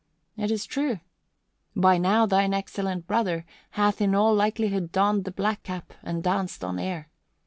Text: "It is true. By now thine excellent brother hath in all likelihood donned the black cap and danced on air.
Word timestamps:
"It 0.35 0.49
is 0.49 0.65
true. 0.65 0.99
By 1.75 1.99
now 1.99 2.25
thine 2.25 2.55
excellent 2.55 3.05
brother 3.05 3.45
hath 3.77 4.01
in 4.01 4.15
all 4.15 4.33
likelihood 4.33 4.91
donned 4.91 5.25
the 5.25 5.31
black 5.31 5.61
cap 5.61 5.93
and 6.01 6.23
danced 6.23 6.63
on 6.63 6.79
air. 6.79 7.11